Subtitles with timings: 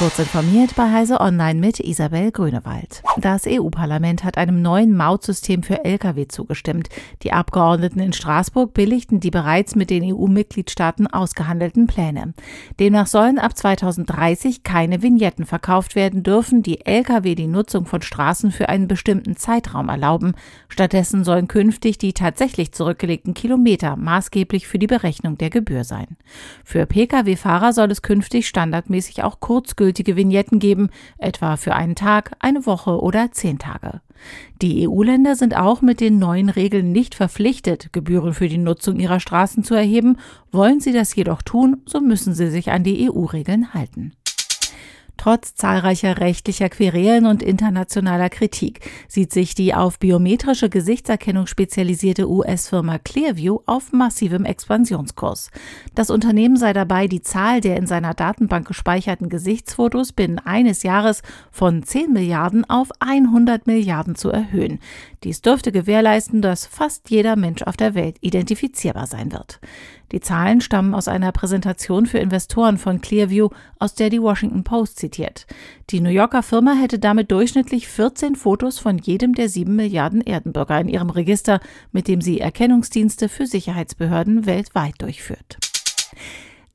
[0.00, 3.02] Kurz informiert bei Heise Online mit Isabel Grünewald.
[3.18, 6.88] Das EU-Parlament hat einem neuen Mautsystem für Lkw zugestimmt.
[7.22, 12.32] Die Abgeordneten in Straßburg billigten die bereits mit den EU-Mitgliedstaaten ausgehandelten Pläne.
[12.78, 18.52] Demnach sollen ab 2030 keine Vignetten verkauft werden dürfen, die Lkw die Nutzung von Straßen
[18.52, 20.32] für einen bestimmten Zeitraum erlauben.
[20.70, 26.16] Stattdessen sollen künftig die tatsächlich zurückgelegten Kilometer maßgeblich für die Berechnung der Gebühr sein.
[26.64, 32.36] Für Pkw-Fahrer soll es künftig standardmäßig auch kurzgültig gültige Vignetten geben, etwa für einen Tag,
[32.38, 34.00] eine Woche oder zehn Tage.
[34.62, 39.18] Die EU-Länder sind auch mit den neuen Regeln nicht verpflichtet, Gebühren für die Nutzung ihrer
[39.18, 40.18] Straßen zu erheben.
[40.52, 44.12] Wollen sie das jedoch tun, so müssen sie sich an die EU-Regeln halten.
[45.20, 52.96] Trotz zahlreicher rechtlicher Querelen und internationaler Kritik sieht sich die auf biometrische Gesichtserkennung spezialisierte US-Firma
[52.96, 55.50] Clearview auf massivem Expansionskurs.
[55.94, 61.20] Das Unternehmen sei dabei, die Zahl der in seiner Datenbank gespeicherten Gesichtsfotos binnen eines Jahres
[61.50, 64.78] von 10 Milliarden auf 100 Milliarden zu erhöhen.
[65.22, 69.60] Dies dürfte gewährleisten, dass fast jeder Mensch auf der Welt identifizierbar sein wird.
[70.12, 74.98] Die Zahlen stammen aus einer Präsentation für Investoren von Clearview, aus der die Washington Post
[74.98, 75.46] zitiert.
[75.90, 80.80] Die New Yorker Firma hätte damit durchschnittlich 14 Fotos von jedem der sieben Milliarden Erdenbürger
[80.80, 81.60] in ihrem Register,
[81.92, 85.58] mit dem sie Erkennungsdienste für Sicherheitsbehörden weltweit durchführt.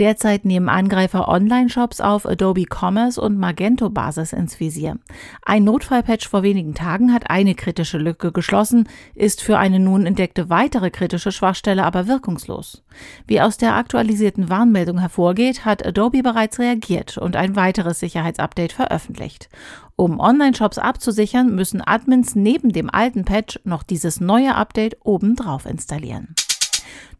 [0.00, 4.98] Derzeit nehmen Angreifer Online-Shops auf Adobe Commerce und Magento-Basis ins Visier.
[5.44, 10.48] Ein Notfallpatch vor wenigen Tagen hat eine kritische Lücke geschlossen, ist für eine nun entdeckte
[10.48, 12.82] weitere kritische Schwachstelle aber wirkungslos.
[13.26, 19.50] Wie aus der aktualisierten Warnmeldung hervorgeht, hat Adobe bereits reagiert und ein weiteres Sicherheitsupdate veröffentlicht.
[19.96, 26.34] Um Online-Shops abzusichern, müssen Admins neben dem alten Patch noch dieses neue Update obendrauf installieren.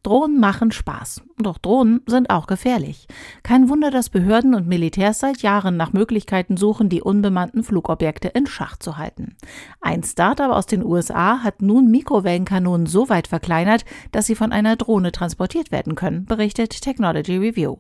[0.02, 1.22] Drohnen machen Spaß.
[1.36, 3.06] Doch Drohnen sind auch gefährlich.
[3.42, 8.46] Kein Wunder, dass Behörden und Militärs seit Jahren nach Möglichkeiten suchen, die unbemannten Flugobjekte in
[8.46, 9.36] Schach zu halten.
[9.80, 14.76] Ein Startup aus den USA hat nun Mikrowellenkanonen so weit verkleinert, dass sie von einer
[14.76, 17.76] Drohne transportiert werden können, berichtet Technology Review.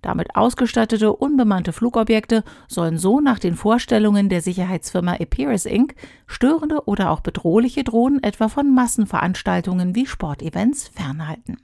[0.00, 5.94] Damit ausgestattete unbemannte Flugobjekte sollen so nach den Vorstellungen der Sicherheitsfirma Epirus Inc.
[6.28, 11.63] störende oder auch bedrohliche Drohnen etwa von Massenveranstaltungen wie Sportevents fernhalten.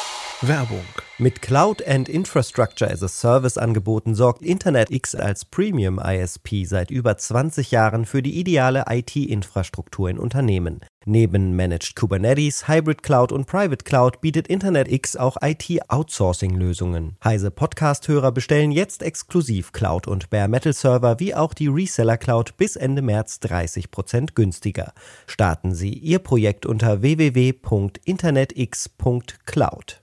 [0.43, 0.83] Werbung.
[1.19, 7.15] Mit Cloud and Infrastructure as a Service Angeboten sorgt InternetX als Premium ISP seit über
[7.15, 10.79] 20 Jahren für die ideale IT-Infrastruktur in Unternehmen.
[11.05, 17.17] Neben Managed Kubernetes, Hybrid Cloud und Private Cloud bietet InternetX auch IT-Outsourcing-Lösungen.
[17.23, 22.57] Heise Podcast-Hörer bestellen jetzt exklusiv Cloud und Bare Metal Server wie auch die Reseller Cloud
[22.57, 24.93] bis Ende März 30% günstiger.
[25.27, 29.99] Starten Sie Ihr Projekt unter www.internetx.cloud.